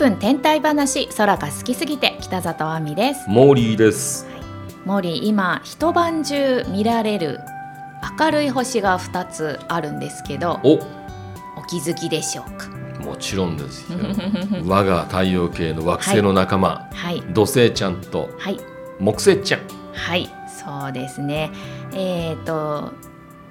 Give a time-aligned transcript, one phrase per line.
[0.00, 3.28] 10分天体話空が好きすぎて北里亜美です。
[3.28, 4.26] モーリーです。
[4.86, 7.40] モーリー今一晩中見られる
[8.18, 10.78] 明るい星が2つあるんですけどお、お
[11.68, 12.70] 気づきでしょうか？
[13.04, 13.98] もちろんですよ。
[14.64, 17.20] 我が太陽系の惑星の仲間、はい。
[17.34, 18.58] 土星ちゃんとはい。
[19.00, 19.60] 木星ちゃん。
[19.92, 20.30] はい。
[20.48, 21.50] そうですね。
[21.92, 22.92] えっ、と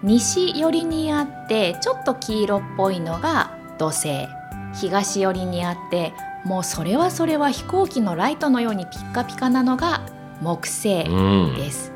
[0.02, 4.28] 西寄りにあってちょっと黄色っぽいのが土星。
[4.74, 6.14] 東寄りにあって
[6.46, 10.02] もうそれはそれは飛行機のライトのようにピッカピカなのが
[10.42, 11.56] 木星うん。
[11.56, 11.92] です。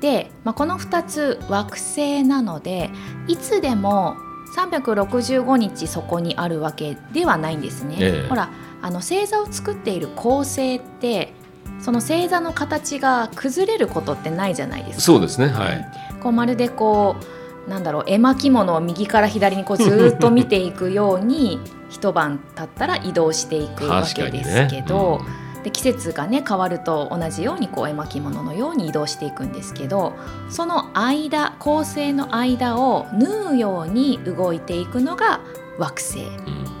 [0.00, 2.90] で、まあ、この2つ惑星なので
[3.28, 4.16] いつでも
[4.56, 7.96] 365日そこにあるわけではないんですね。
[7.98, 8.50] ええほら
[8.82, 11.32] あの星座を作っている恒星って
[11.80, 15.02] その星座の形が崩れることってないじゃないですか。
[15.02, 15.48] そうですね。
[15.48, 15.86] はい。
[16.22, 17.35] こうまるでこう
[17.68, 24.68] なんだろう絵巻物を右から左にこうずーっと見ていくように一晩経ったら移動していくわけですね。
[24.70, 25.20] けど。
[25.64, 30.12] で季節がね変わると同じようにこう絵巻物のように移動していくんですけど
[30.48, 35.40] その間恒星の間を縫うように動いていくのが
[35.76, 36.26] 惑星うん。
[36.26, 36.28] う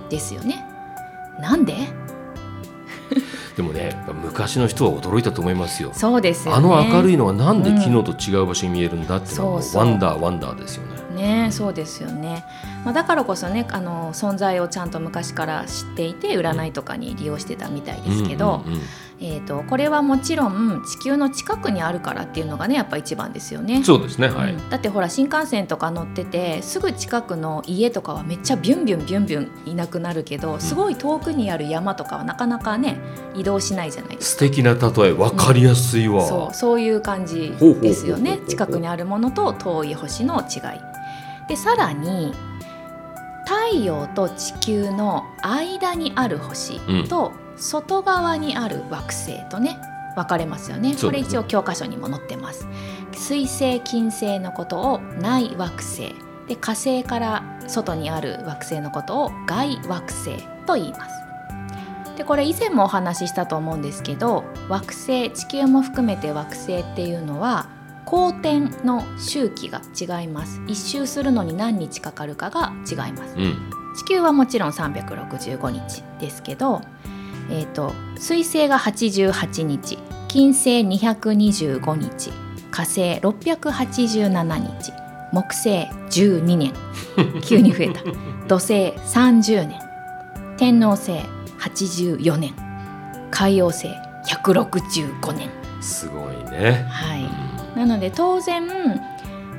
[0.06, 0.64] んですよね。
[1.40, 1.74] なんで？
[3.56, 5.90] でもね、昔の人は驚いたと思いますよ。
[5.94, 6.58] そうですよね。
[6.58, 11.46] あの明るいのはなんでうん昨日と違う場所に見えるんだっていうのはワンダーワンダーですよね。
[11.46, 12.44] ねそうですよね、
[12.84, 18.82] まあ、だからこそねあの存在をちゃんと昔から知っていて占いとかに利用してたみたいですけど、うんうんうん
[19.18, 23.82] えー、とこれはもちろん地球の近くにあるからっていうのがねやっぱ一番ですよね。
[23.82, 24.28] そうですね。
[24.28, 24.52] はい。
[24.52, 32.98] うんだってほら新幹線とか乗っててすぐ近くの家とかはめっちゃビュンビュンビュンビュンいなくなるけどすごい遠くにある山とかはなかなかね
[33.34, 36.22] 移動しないじゃないです素敵な例え、わかりやすいわ。
[36.22, 40.80] かそうそういう感じですよね近くにあるものと遠い星の違い。
[41.48, 42.34] でさらに
[43.44, 49.78] 太陽と地球の間にある星と外側にある惑星とね
[50.16, 50.96] 分かれますよね。
[50.96, 52.66] これ一応教科書にも載ってます。
[53.12, 56.14] 水星金星のことを内惑星。
[56.48, 61.16] で火星から外にある惑星のことを外惑星と言います。
[62.16, 67.68] でこれ以前もお話ししたと思うんですけど惑星地球も含めて惑星っていうのは
[68.06, 70.62] 公転の周期が違います。
[70.66, 73.34] 一周するのに何日かかるかが違います。
[73.36, 73.70] うん。
[73.96, 76.82] 地球はもちろん365日ですけど、
[77.50, 79.98] えー、と水星が88日
[80.28, 82.32] 金星225日
[82.70, 84.92] 火星687日
[85.32, 86.72] 木星12年
[87.42, 88.00] 急に増えた。
[88.48, 89.80] 土星30年
[90.56, 91.12] 天王星
[91.58, 92.54] 84年
[93.30, 93.88] 海王星
[94.26, 95.48] 165年。
[95.80, 96.86] すごいね。
[96.88, 97.78] はい。
[97.78, 98.68] なので当然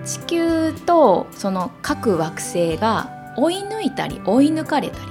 [0.03, 5.05] 地球とその各惑星が追い抜いたり追い抜かれたり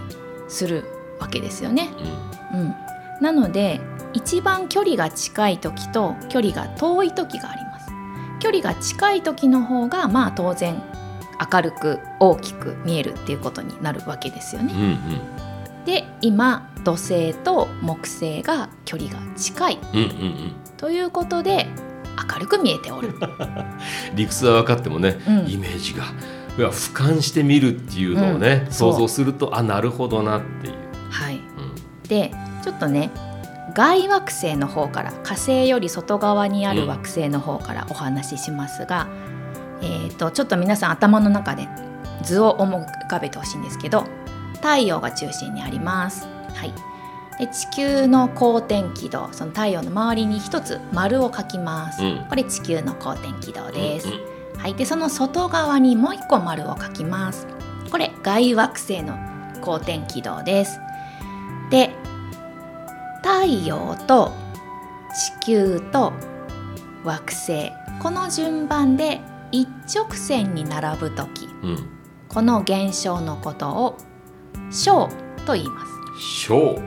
[0.49, 0.85] する
[1.21, 1.91] わけですよね。
[2.31, 2.75] うんうん、
[3.21, 3.81] なので
[4.13, 7.91] 一番距離が近い時と距離が遠い時があります。
[8.41, 10.83] 距離が近い時の方がまあ当然
[11.53, 14.73] 明るく大きく見えるっていうことになるわけですよね。
[14.75, 14.85] うんう
[15.83, 15.85] ん。
[15.85, 19.79] で今土星と木星が距離が近い。
[19.93, 20.53] うんうんうん。
[20.77, 21.67] ということで
[22.33, 23.15] 明るく見えておる。
[24.15, 25.51] 理屈は分かってもね、うん。
[25.51, 26.05] イメージが
[26.59, 28.73] いや俯瞰してみるっていうのをね、うん。
[28.73, 30.75] 想像するとあなるほどなっていう、
[31.11, 31.56] はい、うん
[32.09, 33.11] でちょっとね
[33.75, 39.09] 外惑星の方から火星より外側にある惑星の方からお話ししますが、
[39.83, 41.69] えー、とちょっと皆さん頭の中で
[42.23, 44.05] 図を思い浮かべてほしいんですけど
[44.55, 46.27] 太陽が中心にあります。
[46.55, 46.73] はい。
[47.39, 52.27] で地球の公転軌道その太陽の周りに一つ丸を描きます、うん。
[52.31, 54.59] これ地球の公転軌道です、うんうん。
[54.59, 57.47] はい、でその外側にもう一個丸を描きます。
[57.91, 59.19] これ外惑星の
[59.61, 60.81] 公転軌道です。
[61.71, 61.95] で
[63.23, 64.33] 太陽と
[65.41, 66.13] 地球と
[67.05, 69.21] 惑星この順番で
[69.53, 71.91] 一直線に並ぶ時うん
[72.29, 73.97] この現象のことを
[74.71, 75.09] 小
[75.47, 75.93] と言います。
[76.47, 76.79] 小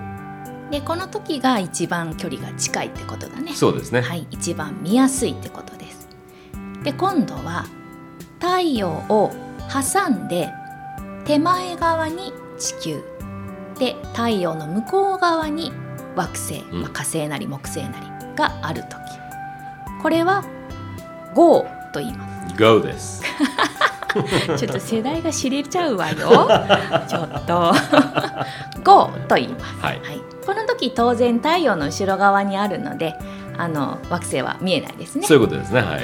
[0.70, 3.54] でこの時が一番距離が近いってことだね。
[3.56, 6.08] そうですね、はい、一番見やすいってことです。
[6.84, 7.66] で今度は
[8.40, 9.32] 太陽を
[9.72, 10.50] 挟んで
[11.26, 13.04] 手前側に地球
[13.80, 15.72] で太陽の向こう側に
[16.16, 18.92] 惑星、うんまあ火星なり木星なりがある時
[20.02, 20.44] これは
[21.34, 22.56] ゴーと言います。
[22.58, 23.24] GO です
[24.58, 26.18] ちょっと世代が知れちゃうわよ。
[27.08, 27.74] ちょっと
[28.84, 29.86] ゴーと言います。
[29.86, 33.16] はいはい、この時当然太陽の後ろ側にあるので
[33.58, 35.28] あの惑星は見えないですね。
[35.28, 36.02] そういうことですねはい、はい、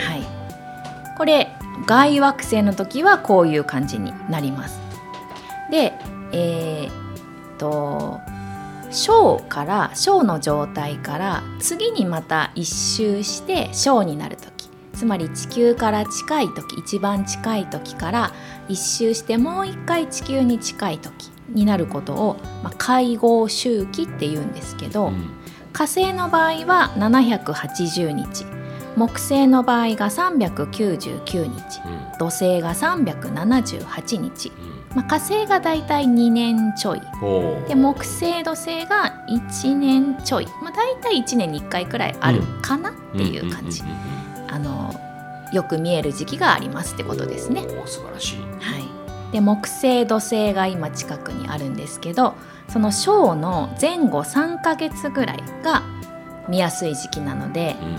[1.18, 1.52] これ
[1.86, 4.80] 外惑星の時はこういう感じになります。
[5.72, 5.94] で、
[6.32, 7.05] えーっ
[7.58, 8.20] と
[8.92, 14.56] 小から小の状態から次にまた一周して小になる時。
[14.94, 18.32] つまり地球から近い時一番近い時から
[18.70, 25.32] 一周してもう一回地球に近い時になることを、まあ、介護周期って言うんですけど、うん。
[25.74, 28.46] 火星の場合は780日。
[28.96, 31.82] 木星の場合が399日。
[31.86, 32.18] うん。
[32.18, 37.02] 土星が378日、うんまあ、火星がだいたい2年ちょい。
[37.68, 43.84] で木星土星が1年ちょい、まあ、大体1年に1回くらいあるかなっていう感じ、
[45.52, 47.64] よく見える時期がありますってことですね。
[47.86, 48.40] 素晴らしい。
[48.40, 52.36] はい、で木星土星が今近くにあるんですけど
[52.70, 55.84] その小の前後3ヶ月ぐらいが
[56.48, 57.98] 見やすい時期なので、うん。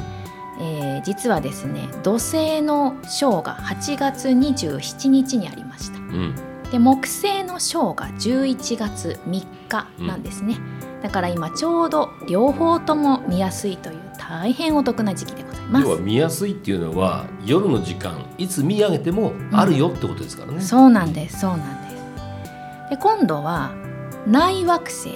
[0.59, 5.99] えー実はですね土星の小が8月27日にありました。
[5.99, 6.35] うん
[6.71, 10.59] で木星の小が11月3日なんですね、
[11.03, 15.87] だから今ちょうど両方とも見やすいという大変お得な時期でございます。
[15.87, 22.91] 要は見やすいっていうのは夜の時間いつ見上げてもあるよってことですからね、そうなんですそうなんです。
[22.91, 23.73] で今度は
[24.27, 25.11] 内惑星。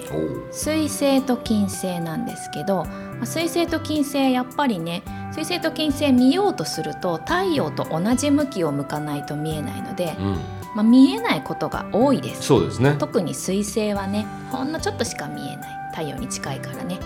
[0.52, 5.02] 水星と金星なんですけどまあ水星と金星やっぱりね
[5.32, 10.38] 水星と金星見ようとすると太陽と同じ向きを向かないと見えないので、うん、
[10.74, 12.42] まあ、見えないことが多いです。
[12.42, 12.96] そうですね。
[12.98, 15.80] 特に水星はねほんのちょっとしか見えない。
[15.92, 16.98] 太陽に近いからね。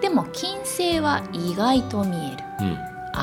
[0.00, 2.44] でも金星は意外と見える。
[2.60, 2.78] うん。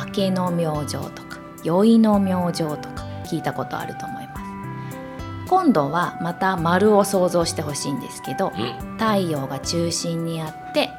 [0.06, 4.42] 明けの明星とか宵の明星とか聞いたことあると思います。
[5.50, 8.98] 今度はまた丸を想像してほしいんですけどうん。
[8.98, 10.90] 太陽が中心にあって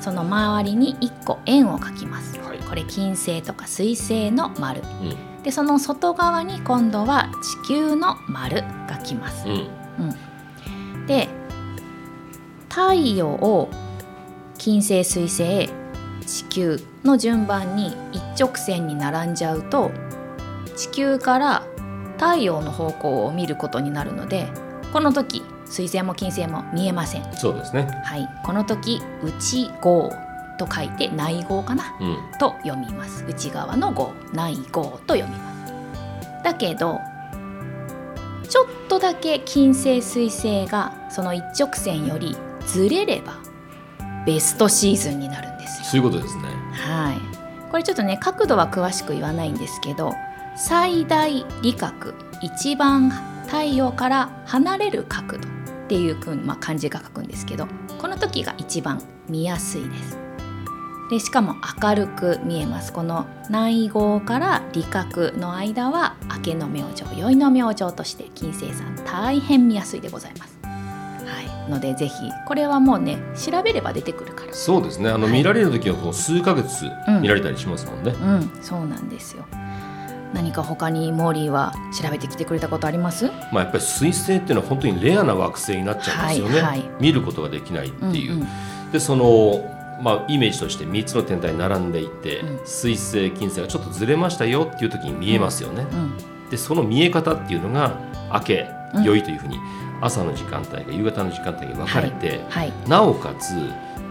[0.00, 2.38] その周りに1個円を描きます。
[2.40, 2.58] はい。
[2.58, 4.82] これ金星とか水星の丸。
[5.00, 7.30] うんでその外側に今度は
[7.64, 9.46] 地球の丸が来ます。
[9.48, 11.06] うん。
[11.06, 11.28] で
[12.68, 13.68] 太陽を
[14.56, 15.68] 金星水星
[16.24, 19.90] 地球の順番に一直線に並んじゃうと
[20.76, 21.62] 地球から
[22.16, 24.46] 太陽の方向を見ることになるので
[24.92, 27.24] この時水星も金星も見えません。
[27.34, 27.88] そうですね。
[28.04, 28.28] はい。
[28.44, 30.12] この時内号
[30.66, 31.96] と書いて内号かな。
[32.00, 32.16] うん。
[32.38, 33.24] と読みます。
[33.28, 35.72] 内側の号内号と読みます。
[36.44, 37.00] だけど
[38.48, 42.36] ちょっとだけ金星水星がその一直線より
[42.66, 43.38] ずれれば
[44.26, 45.84] ベストシーズンになるんですよ。
[45.84, 46.44] そういうことですね。
[46.72, 47.68] はい。
[47.70, 50.12] これちょっとね角度は詳しく言わないんですけど
[50.56, 52.12] 最大理角
[52.42, 53.10] 一番
[53.46, 57.66] 太陽から離れる角度っていうまあ、漢字が書くんですけど
[57.98, 60.18] この時が一番見やすいです
[61.12, 62.90] でしかも明るく見えます。
[62.90, 70.58] この内号から理角の間は明けの明星宵の明星として金星さん大変見やすいでございます。
[70.62, 70.70] は
[71.68, 71.70] い。
[71.70, 72.14] のでぜひ
[72.48, 74.54] これはもうね調べれば出てくるから。
[74.54, 75.10] そうですね。
[75.10, 75.32] あの、はい。
[75.34, 77.20] 見られる時はこう数ヶ月うん。
[77.20, 78.50] 見られたりしますもんね、うん。
[78.62, 79.44] そうなんですよ。
[80.32, 83.26] 何か他にモーリーは調べてきてくれたことあります？
[83.52, 86.90] まあやっぱり水星っていうのは本当にレアな惑星になっちゃうんですよね、はいはい。
[87.00, 88.46] 見ることができないっていう、んん。
[88.92, 92.66] でそのまあイメージとして3つの天体並んでいて、うん。
[92.66, 96.48] 水星金星がちょっとずれましたよっていう時に見えますよね、うん。
[96.50, 97.98] でその見え方っていうのが
[98.32, 99.04] 明けうん。
[99.04, 99.58] 良いというふうに
[100.00, 102.72] 朝の時間帯が夕方の時間帯に分かれて、はい。
[102.88, 103.54] なおかつ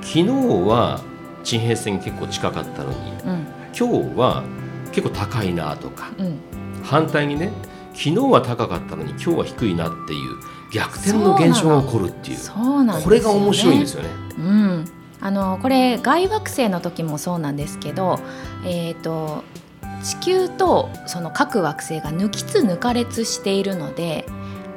[0.02, 1.02] 昨日は
[1.44, 3.48] 地平線結構近かったのにうん。
[3.78, 4.44] 今日は
[4.92, 6.40] 結構高いなとかうん。
[6.84, 7.52] 反対にね
[7.94, 10.38] 昨日は高かったのに今日は低いなっていう
[10.74, 12.38] 逆転の現象が起こるっていう。
[13.04, 14.10] これが面白いんですよね。
[14.40, 14.86] うん、
[15.22, 18.20] あのこれ外惑星の時もそうなんですけど、
[18.66, 19.44] えー、と
[20.04, 24.26] 地球とその各惑星が抜きつ抜かれつしているので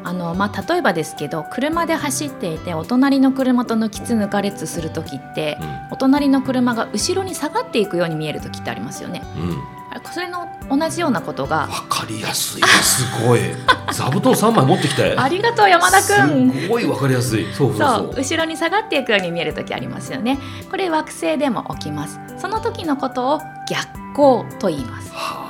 [0.04, 5.58] あの、まあ、例えばですけど車で走っていてお隣の車と抜きつ抜かれつする時って
[5.90, 9.22] お隣の車が後ろに下がっていくように見える時ってありますよね。
[9.36, 12.62] うん、それの同じようなことがわかりやすい。
[12.62, 13.40] すごい。
[13.92, 17.46] 座布団3枚持ってきてありがとう山田くんすごいわかりやすい。
[17.52, 17.74] そう
[18.16, 20.38] 後ろに下がっていくように見える時ありますよね。
[20.70, 22.18] これ惑星でも起きます。
[22.38, 25.12] その時のことを逆光と言います。
[25.12, 25.44] は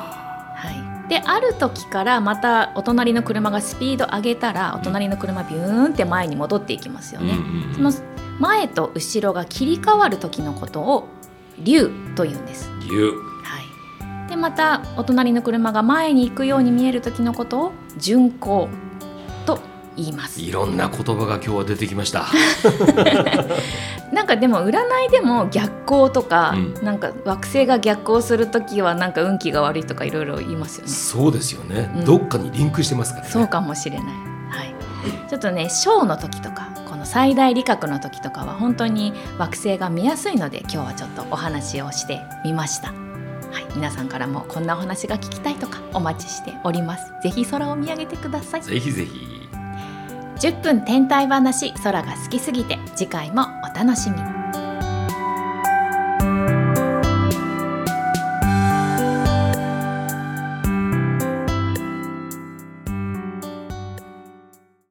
[0.57, 0.71] は
[1.07, 1.09] い。
[1.09, 7.41] である時からまたお隣の車がスピード上げたらお隣の車ビューンって前に戻っていきますよあね、うんう
[7.73, 11.09] んその前と後ろが切り替わる時のことを
[11.59, 12.69] 竜と言うんです。
[12.91, 13.11] 竜。
[13.11, 13.34] はい、
[14.29, 18.69] でまたお隣の車が前に行くように見える時のことを巡行
[19.47, 19.61] と
[19.97, 20.41] 言います。
[20.41, 22.27] いろんな言葉が今日は出てきました。
[24.13, 26.85] なんかでも占いでも逆行とか、うん。
[26.85, 30.91] なんか惑星が逆行する時はなんか運気が悪いとかいろいろ言いますよね。
[30.91, 32.05] そうですよね、うん。
[32.05, 33.31] どっかにリンクしてますからね。
[33.31, 34.13] そうかもしれない、は
[34.65, 34.75] い、
[35.29, 43.04] ちょっとねショーの時とかこのの最大理覚の時とかは本当に惑星が見やすいので今日はちょっとお話をしてみました。
[43.55, 47.13] はい、皆さんからもこんなお話が聞きたいとかお待ちしております。
[47.23, 48.63] ぜひ空を見上げてください。
[48.63, 49.49] ぜひぜひ
[50.41, 54.34] 10分天体話空が好きすぎて次回もお楽しみに。